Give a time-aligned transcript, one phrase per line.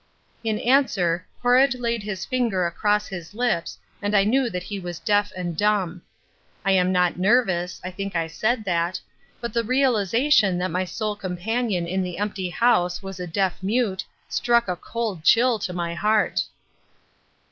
[0.43, 4.97] In answer Horrod laid his finger across his lips and I knew that he was
[4.97, 6.01] deaf and dumb.
[6.65, 8.99] I am not nervous (I think I said that),
[9.39, 14.03] but the realization that my sole companion in the empty house was a deaf mute
[14.27, 16.45] struck a cold chill to my heart.